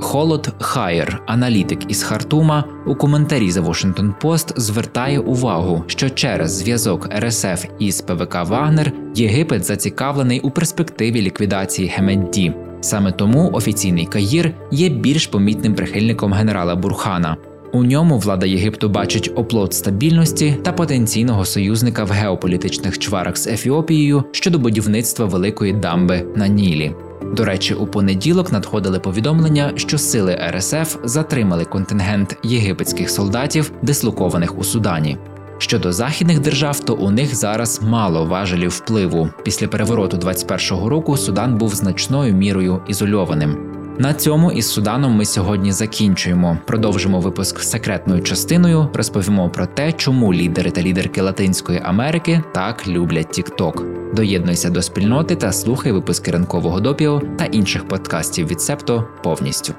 Холод 0.00 0.52
Хайер, 0.60 1.22
аналітик 1.26 1.78
із 1.88 2.02
Хартума, 2.02 2.64
у 2.86 2.94
коментарі 2.94 3.50
за 3.50 3.60
Washington 3.60 4.12
Post 4.22 4.60
звертає 4.60 5.18
увагу, 5.18 5.84
що 5.86 6.10
через 6.10 6.50
зв'язок 6.50 7.08
РСФ 7.18 7.64
із 7.78 8.00
ПВК 8.00 8.34
Вагнер 8.34 8.92
Єгипет 9.14 9.64
зацікавлений 9.64 10.40
у 10.40 10.50
перспективі 10.50 11.22
ліквідації 11.22 11.92
Гемедді. 11.96 12.52
Саме 12.80 13.12
тому 13.12 13.50
офіційний 13.52 14.06
Каїр 14.06 14.54
є 14.70 14.88
більш 14.88 15.26
помітним 15.26 15.74
прихильником 15.74 16.32
генерала 16.32 16.74
Бурхана. 16.74 17.36
У 17.72 17.84
ньому 17.84 18.18
влада 18.18 18.46
Єгипту 18.46 18.88
бачить 18.88 19.32
оплот 19.34 19.74
стабільності 19.74 20.56
та 20.62 20.72
потенційного 20.72 21.44
союзника 21.44 22.04
в 22.04 22.10
геополітичних 22.10 22.98
чварах 22.98 23.36
з 23.36 23.46
Ефіопією 23.46 24.24
щодо 24.32 24.58
будівництва 24.58 25.26
великої 25.26 25.72
дамби 25.72 26.26
на 26.36 26.48
Нілі. 26.48 26.94
До 27.32 27.44
речі, 27.44 27.74
у 27.74 27.86
понеділок 27.86 28.52
надходили 28.52 29.00
повідомлення, 29.00 29.72
що 29.76 29.98
сили 29.98 30.40
РСФ 30.56 30.96
затримали 31.04 31.64
контингент 31.64 32.36
єгипетських 32.42 33.10
солдатів, 33.10 33.72
дислокованих 33.82 34.58
у 34.58 34.64
Судані. 34.64 35.18
Щодо 35.58 35.92
західних 35.92 36.40
держав, 36.40 36.80
то 36.80 36.94
у 36.94 37.10
них 37.10 37.34
зараз 37.34 37.80
мало 37.82 38.24
важелів 38.24 38.70
впливу. 38.70 39.28
Після 39.44 39.68
перевороту 39.68 40.16
21-го 40.16 40.88
року 40.88 41.16
Судан 41.16 41.58
був 41.58 41.74
значною 41.74 42.34
мірою 42.34 42.80
ізольованим. 42.88 43.73
На 43.98 44.14
цьому 44.14 44.52
із 44.52 44.68
Суданом 44.68 45.12
ми 45.12 45.24
сьогодні 45.24 45.72
закінчуємо. 45.72 46.58
Продовжимо 46.64 47.20
випуск 47.20 47.60
секретною 47.60 48.22
частиною. 48.22 48.88
Розповімо 48.94 49.50
про 49.50 49.66
те, 49.66 49.92
чому 49.92 50.34
лідери 50.34 50.70
та 50.70 50.82
лідерки 50.82 51.22
Латинської 51.22 51.80
Америки 51.84 52.42
так 52.52 52.88
люблять 52.88 53.38
TikTok. 53.38 53.84
Доєднуйся 54.14 54.70
до 54.70 54.82
спільноти 54.82 55.36
та 55.36 55.52
слухай 55.52 55.92
випуски 55.92 56.30
ранкового 56.30 56.80
допіо 56.80 57.22
та 57.38 57.44
інших 57.44 57.88
подкастів 57.88 58.46
від 58.46 58.60
Септо 58.60 59.08
повністю. 59.22 59.74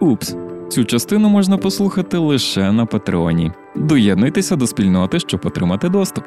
Упс, 0.00 0.36
цю 0.68 0.84
частину 0.84 1.28
можна 1.28 1.58
послухати 1.58 2.16
лише 2.16 2.72
на 2.72 2.86
Патреоні. 2.86 3.52
Доєднуйтеся 3.76 4.56
до 4.56 4.66
спільноти, 4.66 5.20
щоб 5.20 5.40
отримати 5.44 5.88
доступ. 5.88 6.24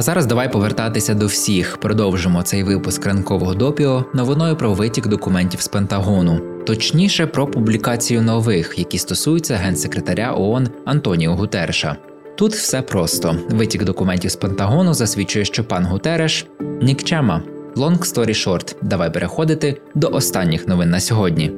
А 0.00 0.02
зараз 0.02 0.26
давай 0.26 0.52
повертатися 0.52 1.14
до 1.14 1.26
всіх. 1.26 1.76
Продовжимо 1.76 2.42
цей 2.42 2.62
випуск 2.62 3.06
ранкового 3.06 3.54
допіо 3.54 4.04
новиною 4.14 4.56
про 4.56 4.74
витік 4.74 5.06
документів 5.06 5.60
з 5.60 5.68
Пентагону, 5.68 6.40
точніше 6.66 7.26
про 7.26 7.46
публікацію 7.46 8.22
нових, 8.22 8.74
які 8.78 8.98
стосуються 8.98 9.56
генсекретаря 9.56 10.34
ООН 10.34 10.68
Антоніо 10.84 11.34
Гутерша. 11.34 11.96
Тут 12.36 12.52
все 12.52 12.82
просто. 12.82 13.36
Витік 13.50 13.84
документів 13.84 14.30
з 14.30 14.36
Пентагону 14.36 14.94
засвідчує, 14.94 15.44
що 15.44 15.64
пан 15.64 15.84
Гутереш 15.84 16.46
нікчема. 16.82 17.42
Long 17.76 17.98
story 17.98 18.46
short, 18.46 18.74
давай 18.82 19.12
переходити 19.12 19.80
до 19.94 20.08
останніх 20.08 20.68
новин 20.68 20.90
на 20.90 21.00
сьогодні. 21.00 21.52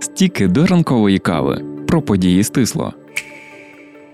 Стіки 0.00 0.48
до 0.48 0.66
ранкової 0.66 1.18
кави 1.18 1.64
про 1.88 2.02
події 2.02 2.44
стисло. 2.44 2.92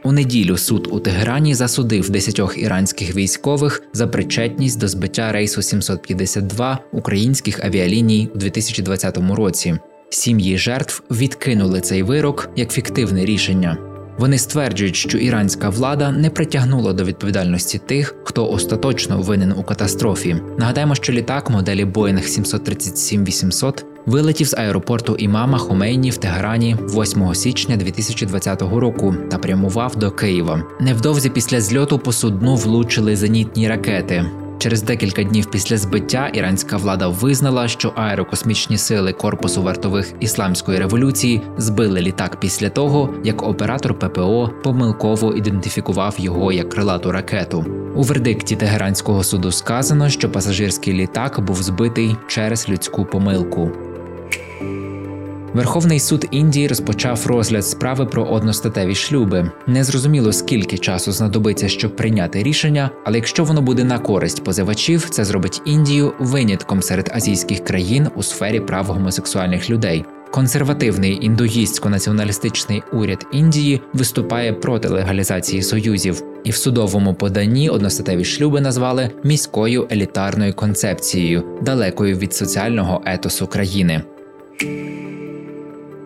У 0.07 0.13
неділю 0.13 0.57
суд 0.57 0.89
у 0.91 1.01
Тегерані 1.01 1.55
засудив 1.55 2.11
десятьох 2.11 2.59
іранських 2.59 3.17
військових 3.17 3.83
за 3.93 4.07
причетність 4.07 4.81
до 4.81 4.89
збиття 4.89 5.33
рейсу 5.33 5.63
752 5.63 6.79
українських 6.93 7.65
авіаліній 7.65 8.31
у 8.35 8.39
2020 8.39 9.19
році. 9.35 9.79
Сім'ї 10.11 10.59
жертв 10.59 11.03
відкинули 11.11 11.81
цей 11.81 12.03
вирок 12.03 12.51
як 12.57 12.73
фіктивне 12.73 13.25
рішення. 13.25 13.79
Вони 14.19 14.39
стверджують, 14.39 14.97
що 14.97 15.19
іранська 15.19 15.69
влада 15.69 16.13
не 16.13 16.31
притягнула 16.31 16.93
до 16.93 17.05
відповідальності 17.05 17.81
тих, 17.87 18.15
хто 18.25 18.51
остаточно 18.51 19.21
винен 19.21 19.53
у 19.53 19.63
катастрофі. 19.63 20.37
Нагадаємо, 20.59 20.95
що 20.95 21.13
літак 21.13 21.51
моделі 21.51 21.85
Boeing 21.85 22.23
737-800 22.23 23.94
вилетів 24.07 24.47
з 24.47 24.55
аеропорту 24.55 25.17
імама 25.17 25.59
Хомейні 25.59 26.11
в 26.11 26.17
Тегерані 26.17 26.77
8 26.83 27.35
січня 27.35 27.77
2020 27.77 28.63
року 28.63 29.15
та 29.31 29.39
прямував 29.39 29.97
до 29.97 30.11
Києва. 30.11 30.63
Невдовзі 30.81 31.31
після 31.31 31.61
зльоту 31.61 31.99
по 31.99 32.13
судну 32.13 32.55
влучили 32.55 33.17
зенітні 33.17 33.69
ракети. 33.69 34.25
Через 34.59 34.83
декілька 34.83 35.23
днів 35.23 35.47
після 35.51 35.79
збиття 35.79 36.29
іранська 36.29 36.77
влада 36.77 37.09
визнала, 37.09 37.69
що 37.69 37.93
аерокосмічні 37.97 38.79
сили 38.79 39.13
корпусу 39.13 39.63
вартових 39.63 40.13
ісламської 40.21 40.79
революції 40.79 41.43
збили 41.57 42.01
літак 42.01 42.41
після 42.41 42.69
того, 42.69 43.15
як 43.25 43.43
оператор 43.43 43.99
ППО 43.99 44.51
помилково 44.65 45.33
ідентифікував 45.33 46.15
його 46.19 46.53
як 46.53 46.69
крилату 46.69 47.13
ракету. 47.13 47.67
У 47.95 48.03
вердикті 48.03 48.57
Тегеранського 48.57 49.25
суду 49.25 49.53
сказано, 49.53 50.09
що 50.09 50.31
пасажирський 50.31 50.95
літак 50.95 51.41
був 51.41 51.63
збитий 51.63 52.17
через 52.29 52.69
людську 52.69 53.05
помилку. 53.05 53.71
Верховний 55.55 56.01
суд 56.01 56.29
Індії 56.31 56.69
розпочав 56.69 57.27
розгляд 57.27 57.67
справи 57.67 58.07
про 58.07 58.25
одностатеві 58.25 58.95
шлюби. 58.95 59.51
Незрозуміло 59.67 60.33
скільки 60.33 60.79
часу 60.79 61.13
знадобиться, 61.13 61.69
щоб 61.69 61.97
прийняти 61.97 62.43
рішення, 62.43 62.91
але 63.05 63.17
якщо 63.17 63.45
воно 63.45 63.63
буде 63.63 63.85
на 63.85 63.99
користь 63.99 64.45
позивачів, 64.45 65.11
це 65.11 65.25
зробить 65.25 65.63
Індію 65.65 66.13
винятком 66.19 66.83
серед 66.83 67.11
азійських 67.15 67.65
країн 67.65 68.09
у 68.17 68.23
сфері 68.23 68.61
прав 68.61 68.87
гомосексуальних 68.87 69.71
людей. 69.71 70.05
Консервативний 70.31 71.31
індуїстсько-націоналістичний 71.31 72.83
уряд 72.93 73.27
Індії 73.33 73.81
виступає 73.93 74.53
проти 74.53 74.89
легалізації 74.89 75.63
союзів, 75.63 76.23
і 76.45 76.51
в 76.51 76.57
судовому 76.57 77.15
поданні 77.15 77.71
одностатеві 77.71 78.25
шлюби 78.25 78.61
назвали 78.61 79.11
міською 79.25 79.89
елітарною 79.93 80.55
концепцією, 80.55 81.45
далекою 81.63 82.17
від 82.17 82.35
соціального 82.35 83.03
етосу 83.07 83.47
країни. 83.47 84.03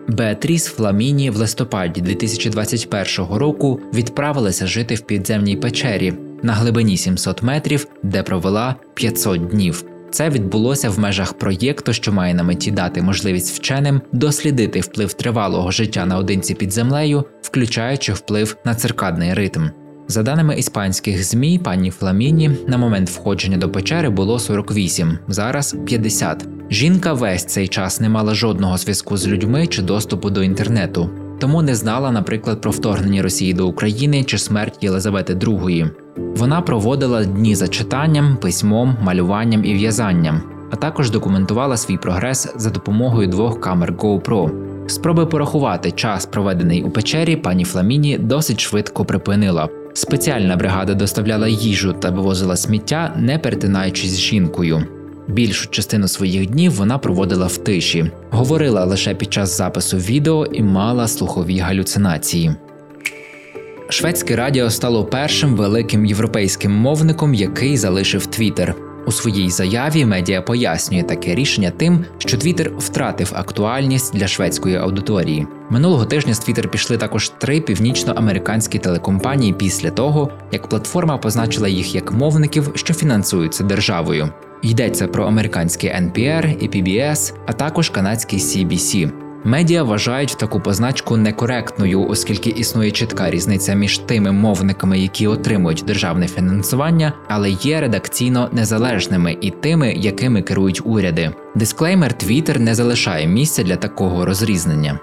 Беатріс 0.09 0.65
Фламіні 0.65 1.29
в 1.29 1.35
листопаді 1.35 2.01
2021 2.01 3.35
року 3.37 3.79
відправилася 3.93 4.67
жити 4.67 4.95
в 4.95 5.01
підземній 5.01 5.55
печері 5.55 6.13
на 6.43 6.53
глибині 6.53 6.97
700 6.97 7.43
метрів, 7.43 7.87
де 8.03 8.23
провела 8.23 8.75
500 8.93 9.47
днів. 9.47 9.83
Це 10.11 10.29
відбулося 10.29 10.89
в 10.89 10.99
межах 10.99 11.33
проєкту, 11.33 11.93
що 11.93 12.11
має 12.11 12.33
на 12.33 12.43
меті 12.43 12.71
дати 12.71 13.01
можливість 13.01 13.57
вченим 13.57 14.01
дослідити 14.11 14.79
вплив 14.79 15.13
тривалого 15.13 15.71
життя 15.71 16.05
наодинці 16.05 16.53
під 16.55 16.71
землею, 16.71 17.23
включаючи 17.41 18.13
вплив 18.13 18.57
на 18.65 18.75
циркадний 18.75 19.33
ритм. 19.33 19.67
За 20.11 20.23
даними 20.23 20.55
іспанських 20.55 21.23
змі, 21.23 21.59
пані 21.59 21.91
Фламіні 21.91 22.51
на 22.67 22.77
момент 22.77 23.09
входження 23.09 23.57
до 23.57 23.69
печери 23.69 24.09
було 24.09 24.39
48, 24.39 25.17
зараз 25.27 25.75
50. 25.85 26.47
Жінка 26.69 27.13
весь 27.13 27.45
цей 27.45 27.67
час 27.67 27.99
не 27.99 28.09
мала 28.09 28.33
жодного 28.33 28.77
зв'язку 28.77 29.17
з 29.17 29.27
людьми 29.27 29.67
чи 29.67 29.81
доступу 29.81 30.29
до 30.29 30.43
інтернету, 30.43 31.09
тому 31.39 31.61
не 31.61 31.75
знала, 31.75 32.11
наприклад, 32.11 32.61
про 32.61 32.71
вторгнення 32.71 33.21
Росії 33.21 33.53
до 33.53 33.67
України 33.67 34.23
чи 34.23 34.37
смерть 34.37 34.77
Єлизавети 34.81 35.33
II. 35.33 35.89
Вона 36.17 36.61
проводила 36.61 37.23
дні 37.23 37.55
за 37.55 37.67
читанням, 37.67 38.37
письмом, 38.37 38.97
малюванням 39.01 39.65
і 39.65 39.73
в'язанням, 39.73 40.41
а 40.71 40.75
також 40.75 41.11
документувала 41.11 41.77
свій 41.77 41.97
прогрес 41.97 42.53
за 42.55 42.69
допомогою 42.69 43.27
двох 43.27 43.61
камер 43.61 43.93
GoPro. 43.93 44.51
Спроби 44.87 45.25
порахувати 45.25 45.91
час, 45.91 46.25
проведений 46.25 46.83
у 46.83 46.89
печері, 46.89 47.35
пані 47.35 47.63
Фламіні 47.63 48.17
досить 48.17 48.59
швидко 48.59 49.05
припинила. 49.05 49.69
Спеціальна 49.99 50.55
бригада 50.55 50.93
доставляла 50.93 51.47
їжу 51.47 51.93
та 51.93 52.09
вивозила 52.09 52.57
сміття, 52.57 53.13
не 53.17 53.39
перетинаючись 53.39 54.11
з 54.11 54.19
жінкою. 54.19 54.83
Більшу 55.27 55.69
частину 55.69 56.07
своїх 56.07 56.49
днів 56.49 56.71
вона 56.71 56.97
проводила 56.97 57.47
в 57.47 57.57
тиші, 57.57 58.11
говорила 58.29 58.85
лише 58.85 59.15
під 59.15 59.33
час 59.33 59.57
запису 59.57 59.97
відео 59.97 60.45
і 60.45 60.63
мала 60.63 61.07
слухові 61.07 61.57
галюцинації. 61.57 62.55
Шведське 63.89 64.35
радіо 64.35 64.69
стало 64.69 65.05
першим 65.05 65.55
великим 65.55 66.05
європейським 66.05 66.71
мовником, 66.71 67.33
який 67.33 67.77
залишив 67.77 68.25
Твіттер. 68.25 68.75
У 69.09 69.11
своїй 69.11 69.49
заяві 69.49 70.05
медіа 70.05 70.41
пояснює 70.41 71.03
таке 71.03 71.35
рішення 71.35 71.71
тим, 71.77 72.05
що 72.17 72.37
Твіттер 72.37 72.71
втратив 72.77 73.31
актуальність 73.35 74.13
для 74.13 74.27
шведської 74.27 74.75
аудиторії. 74.75 75.47
Минулого 75.69 76.05
тижня 76.05 76.33
з 76.33 76.39
Твіттер 76.39 76.71
пішли 76.71 76.97
також 76.97 77.29
три 77.29 77.61
північноамериканські 77.61 78.79
телекомпанії 78.79 79.53
після 79.53 79.89
того, 79.91 80.29
як 80.51 80.69
платформа 80.69 81.17
позначила 81.17 81.67
їх 81.67 81.95
як 81.95 82.11
мовників, 82.11 82.71
що 82.75 82.93
фінансуються 82.93 83.63
державою. 83.63 84.29
Йдеться 84.61 85.07
про 85.07 85.23
американський 85.25 85.89
NPR 85.89 86.57
і 86.59 86.69
PBS, 86.69 87.33
а 87.45 87.53
також 87.53 87.89
канадський 87.89 88.39
CBC. 88.39 89.11
Медіа 89.43 89.83
вважають 89.83 90.37
таку 90.39 90.59
позначку 90.59 91.17
некоректною, 91.17 92.07
оскільки 92.07 92.49
існує 92.49 92.91
чітка 92.91 93.29
різниця 93.29 93.73
між 93.73 93.97
тими 93.97 94.31
мовниками, 94.31 94.99
які 94.99 95.27
отримують 95.27 95.83
державне 95.87 96.27
фінансування, 96.27 97.13
але 97.27 97.49
є 97.49 97.81
редакційно 97.81 98.49
незалежними 98.51 99.37
і 99.41 99.51
тими, 99.51 99.93
якими 99.93 100.41
керують 100.41 100.81
уряди. 100.85 101.31
Дисклеймер 101.55 102.11
Twitter 102.11 102.59
не 102.59 102.75
залишає 102.75 103.27
місця 103.27 103.63
для 103.63 103.75
такого 103.75 104.25
розрізнення. 104.25 104.99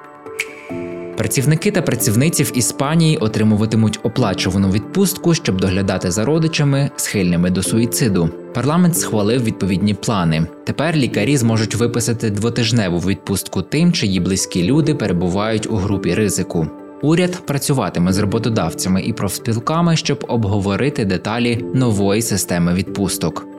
Працівники 1.16 1.70
та 1.70 1.82
працівниці 1.82 2.42
в 2.42 2.58
Іспанії 2.58 3.16
отримуватимуть 3.16 4.00
оплачувану 4.02 4.70
відпустку, 4.70 5.34
щоб 5.34 5.60
доглядати 5.60 6.10
за 6.10 6.24
родичами, 6.24 6.90
схильними 6.96 7.50
до 7.50 7.62
суїциду. 7.62 8.30
Парламент 8.54 8.98
схвалив 8.98 9.44
відповідні 9.44 9.94
плани. 9.94 10.46
Тепер 10.64 10.96
лікарі 10.96 11.36
зможуть 11.36 11.74
виписати 11.74 12.30
двотижневу 12.30 12.98
відпустку 12.98 13.62
тим, 13.62 13.92
чиї 13.92 14.20
близькі 14.20 14.62
люди 14.62 14.94
перебувають 14.94 15.70
у 15.70 15.76
групі 15.76 16.14
ризику. 16.14 16.66
Уряд 17.02 17.46
працюватиме 17.46 18.12
з 18.12 18.18
роботодавцями 18.18 19.02
і 19.02 19.12
профспілками, 19.12 19.96
щоб 19.96 20.24
обговорити 20.28 21.04
деталі 21.04 21.64
нової 21.74 22.22
системи 22.22 22.74
відпусток. 22.74 23.55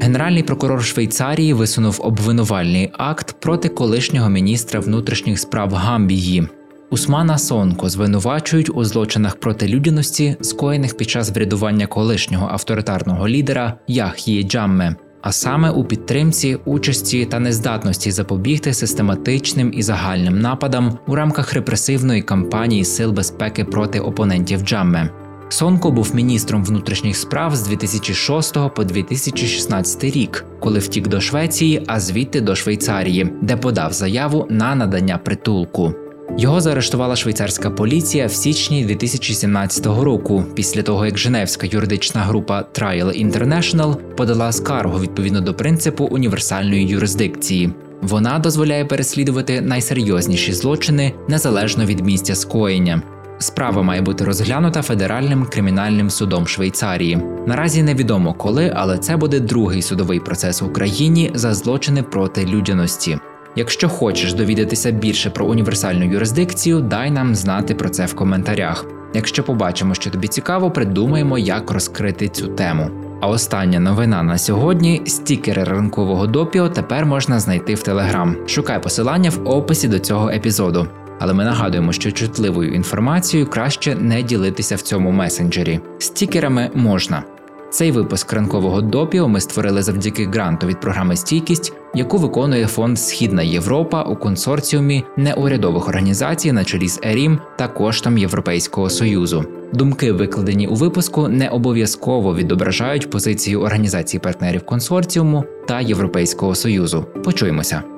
Генеральний 0.00 0.42
прокурор 0.42 0.84
Швейцарії 0.84 1.52
висунув 1.52 2.00
обвинувальний 2.02 2.90
акт 2.92 3.36
проти 3.40 3.68
колишнього 3.68 4.28
міністра 4.28 4.80
внутрішніх 4.80 5.38
справ 5.38 5.72
Гамбії. 5.72 6.48
Усмана 6.90 7.38
Сонко 7.38 7.88
звинувачують 7.88 8.70
у 8.74 8.84
злочинах 8.84 9.36
проти 9.36 9.68
людяності, 9.68 10.36
скоєних 10.40 10.96
під 10.96 11.10
час 11.10 11.30
врядування 11.30 11.86
колишнього 11.86 12.48
авторитарного 12.52 13.28
лідера 13.28 13.74
Яхії 13.86 14.42
Джамме, 14.42 14.96
а 15.22 15.32
саме 15.32 15.70
у 15.70 15.84
підтримці, 15.84 16.58
участі 16.64 17.24
та 17.24 17.38
нездатності 17.38 18.10
запобігти 18.10 18.74
систематичним 18.74 19.72
і 19.74 19.82
загальним 19.82 20.40
нападам 20.40 20.98
у 21.06 21.14
рамках 21.14 21.52
репресивної 21.52 22.22
кампанії 22.22 22.84
сил 22.84 23.12
безпеки 23.12 23.64
проти 23.64 24.00
опонентів 24.00 24.60
Джамме. 24.60 25.27
Сонко 25.48 25.90
був 25.90 26.14
міністром 26.14 26.64
внутрішніх 26.64 27.16
справ 27.16 27.56
з 27.56 27.62
2006 27.62 28.54
по 28.76 28.84
2016 28.84 30.04
рік, 30.04 30.44
коли 30.60 30.78
втік 30.78 31.08
до 31.08 31.20
Швеції, 31.20 31.82
а 31.86 32.00
звідти 32.00 32.40
до 32.40 32.56
Швейцарії, 32.56 33.32
де 33.42 33.56
подав 33.56 33.92
заяву 33.92 34.46
на 34.50 34.74
надання 34.74 35.18
притулку. 35.18 35.94
Його 36.38 36.60
заарештувала 36.60 37.16
швейцарська 37.16 37.70
поліція 37.70 38.26
в 38.26 38.32
січні 38.32 38.84
2017 38.84 39.86
року, 39.86 40.44
після 40.54 40.82
того 40.82 41.06
як 41.06 41.18
Женевська 41.18 41.66
юридична 41.70 42.20
група 42.20 42.64
Trial 42.74 43.26
International 43.26 43.94
подала 43.94 44.52
скаргу 44.52 45.00
відповідно 45.00 45.40
до 45.40 45.54
принципу 45.54 46.04
універсальної 46.04 46.86
юрисдикції. 46.86 47.70
Вона 48.02 48.38
дозволяє 48.38 48.84
переслідувати 48.84 49.60
найсерйозніші 49.60 50.52
злочини 50.52 51.12
незалежно 51.28 51.84
від 51.84 52.00
місця 52.00 52.34
скоєння. 52.34 53.02
Справа 53.38 53.82
має 53.82 54.02
бути 54.02 54.24
розглянута 54.24 54.82
федеральним 54.82 55.46
кримінальним 55.46 56.10
судом 56.10 56.46
Швейцарії. 56.46 57.18
Наразі 57.46 57.82
невідомо 57.82 58.34
коли, 58.34 58.72
але 58.76 58.98
це 58.98 59.16
буде 59.16 59.40
другий 59.40 59.82
судовий 59.82 60.20
процес 60.20 60.62
в 60.62 60.66
Україні 60.66 61.30
за 61.34 61.54
злочини 61.54 62.02
проти 62.02 62.46
людяності. 62.46 63.18
Якщо 63.56 63.88
хочеш 63.88 64.34
довідатися 64.34 64.90
більше 64.90 65.30
про 65.30 65.46
універсальну 65.46 66.04
юрисдикцію, 66.04 66.80
дай 66.80 67.10
нам 67.10 67.34
знати 67.34 67.74
про 67.74 67.88
це 67.88 68.06
в 68.06 68.14
коментарях. 68.14 68.86
Якщо 69.14 69.44
побачимо, 69.44 69.94
що 69.94 70.10
тобі 70.10 70.28
цікаво, 70.28 70.70
придумаємо, 70.70 71.38
як 71.38 71.70
розкрити 71.70 72.28
цю 72.28 72.48
тему. 72.48 72.90
А 73.20 73.28
остання 73.28 73.80
новина 73.80 74.22
на 74.22 74.38
сьогодні: 74.38 75.02
стікери 75.06 75.64
ранкового 75.64 76.26
допіо 76.26 76.68
тепер 76.68 77.06
можна 77.06 77.40
знайти 77.40 77.74
в 77.74 77.82
Телеграм. 77.82 78.36
Шукай 78.46 78.82
посилання 78.82 79.30
в 79.30 79.48
описі 79.48 79.88
до 79.88 79.98
цього 79.98 80.30
епізоду. 80.30 80.88
Але 81.18 81.34
ми 81.34 81.44
нагадуємо, 81.44 81.92
що 81.92 82.12
чутливою 82.12 82.74
інформацією 82.74 83.50
краще 83.50 83.94
не 83.94 84.22
ділитися 84.22 84.76
в 84.76 84.80
цьому 84.80 85.10
месенджері. 85.10 85.80
Стікерами 85.98 86.70
можна. 86.74 87.22
Цей 87.70 87.92
випуск 87.92 88.32
ранкового 88.32 88.80
допіо 88.80 89.28
ми 89.28 89.40
створили 89.40 89.82
завдяки 89.82 90.26
гранту 90.26 90.66
від 90.66 90.80
програми 90.80 91.16
Стійкість, 91.16 91.72
яку 91.94 92.18
виконує 92.18 92.66
фонд 92.66 92.98
Східна 92.98 93.42
Європа 93.42 94.02
у 94.02 94.16
консорціумі 94.16 95.04
неурядових 95.16 95.88
організацій 95.88 96.52
на 96.52 96.64
чолі 96.64 96.88
з 96.88 97.00
ЕРІМ 97.02 97.38
та 97.56 97.68
коштом 97.68 98.18
Європейського 98.18 98.90
союзу. 98.90 99.44
Думки, 99.72 100.12
викладені 100.12 100.66
у 100.66 100.74
випуску, 100.74 101.28
не 101.28 101.48
обов'язково 101.48 102.34
відображають 102.34 103.10
позицію 103.10 103.60
організацій 103.60 104.18
партнерів 104.18 104.66
консорціуму 104.66 105.44
та 105.68 105.80
Європейського 105.80 106.54
союзу. 106.54 107.06
Почуємося. 107.24 107.97